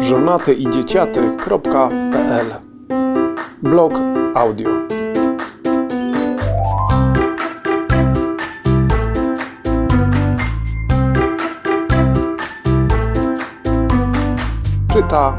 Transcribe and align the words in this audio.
żonaty 0.00 0.54
i 0.54 0.70
dzieciaty.pl 0.70 2.46
Blog 3.62 3.92
audio. 4.34 4.70
Czyta 14.92 15.36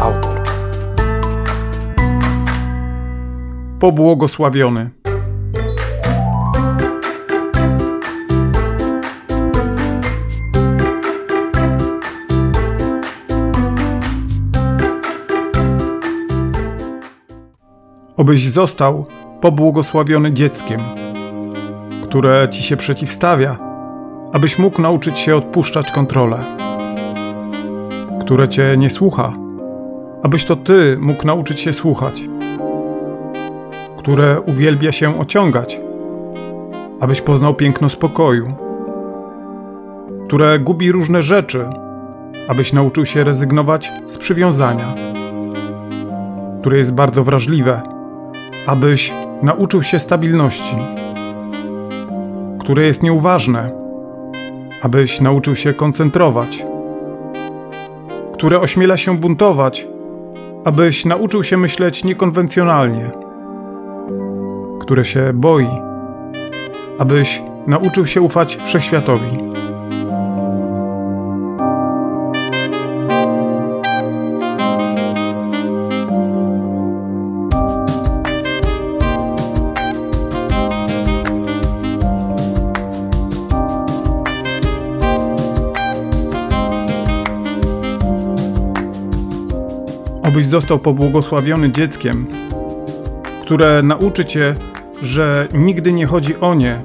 autor. 0.00 0.40
Pobłogosławiony. 3.80 5.01
Obyś 18.16 18.48
został 18.48 19.06
pobłogosławiony 19.40 20.32
dzieckiem, 20.32 20.80
które 22.02 22.48
ci 22.50 22.62
się 22.62 22.76
przeciwstawia, 22.76 23.58
abyś 24.32 24.58
mógł 24.58 24.82
nauczyć 24.82 25.18
się 25.18 25.36
odpuszczać 25.36 25.92
kontrolę, 25.92 26.38
które 28.20 28.48
cię 28.48 28.76
nie 28.78 28.90
słucha, 28.90 29.32
abyś 30.22 30.44
to 30.44 30.56
ty 30.56 30.96
mógł 31.00 31.26
nauczyć 31.26 31.60
się 31.60 31.72
słuchać, 31.72 32.22
które 33.98 34.40
uwielbia 34.40 34.92
się 34.92 35.18
ociągać, 35.20 35.80
abyś 37.00 37.20
poznał 37.20 37.54
piękno 37.54 37.88
spokoju, 37.88 38.54
które 40.26 40.58
gubi 40.58 40.92
różne 40.92 41.22
rzeczy, 41.22 41.64
abyś 42.48 42.72
nauczył 42.72 43.06
się 43.06 43.24
rezygnować 43.24 43.92
z 44.06 44.18
przywiązania, 44.18 44.94
które 46.60 46.78
jest 46.78 46.94
bardzo 46.94 47.24
wrażliwe, 47.24 48.01
abyś 48.66 49.12
nauczył 49.42 49.82
się 49.82 49.98
stabilności, 49.98 50.76
które 52.60 52.86
jest 52.86 53.02
nieuważne, 53.02 53.72
abyś 54.82 55.20
nauczył 55.20 55.56
się 55.56 55.74
koncentrować, 55.74 56.66
które 58.34 58.60
ośmiela 58.60 58.96
się 58.96 59.18
buntować, 59.18 59.86
abyś 60.64 61.04
nauczył 61.04 61.44
się 61.44 61.56
myśleć 61.56 62.04
niekonwencjonalnie, 62.04 63.10
które 64.80 65.04
się 65.04 65.32
boi, 65.34 65.68
abyś 66.98 67.42
nauczył 67.66 68.06
się 68.06 68.20
ufać 68.20 68.56
wszechświatowi. 68.56 69.51
Obyś 90.22 90.46
został 90.46 90.78
pobłogosławiony 90.78 91.70
dzieckiem, 91.70 92.26
które 93.42 93.82
nauczy 93.82 94.24
cię, 94.24 94.54
że 95.02 95.48
nigdy 95.54 95.92
nie 95.92 96.06
chodzi 96.06 96.36
o 96.40 96.54
nie, 96.54 96.82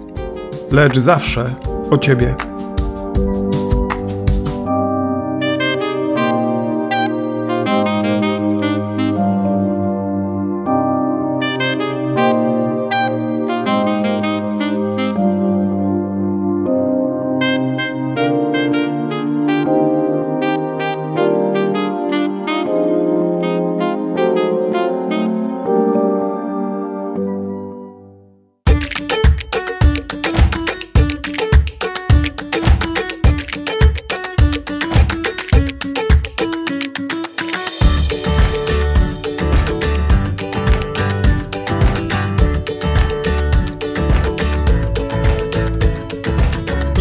lecz 0.71 0.97
zawsze 0.97 1.49
o 1.89 1.97
ciebie. 1.97 2.46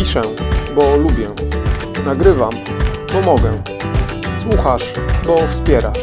Piszę, 0.06 0.22
bo 0.74 0.96
lubię. 0.96 1.28
Nagrywam, 2.04 2.50
bo 3.12 3.20
mogę. 3.20 3.62
Słuchasz, 4.42 4.92
bo 5.26 5.36
wspierasz. 5.36 5.98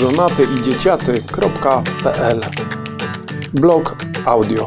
Żonaty 0.00 0.46
i 0.58 0.62
dzieciaty.pl 0.62 2.40
Blog 3.52 3.96
audio. 4.24 4.66